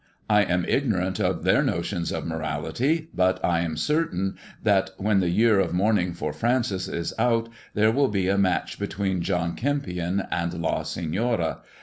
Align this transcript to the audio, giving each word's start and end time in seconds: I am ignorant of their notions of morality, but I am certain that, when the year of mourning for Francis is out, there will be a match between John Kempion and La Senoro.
I 0.31 0.45
am 0.45 0.65
ignorant 0.67 1.19
of 1.19 1.43
their 1.43 1.61
notions 1.61 2.11
of 2.11 2.25
morality, 2.25 3.09
but 3.13 3.39
I 3.45 3.59
am 3.59 3.77
certain 3.77 4.35
that, 4.63 4.89
when 4.97 5.19
the 5.19 5.29
year 5.29 5.59
of 5.59 5.73
mourning 5.75 6.15
for 6.15 6.33
Francis 6.33 6.87
is 6.87 7.13
out, 7.19 7.49
there 7.75 7.91
will 7.91 8.07
be 8.09 8.27
a 8.27 8.35
match 8.35 8.79
between 8.79 9.21
John 9.21 9.55
Kempion 9.55 10.25
and 10.31 10.55
La 10.59 10.81
Senoro. 10.81 11.59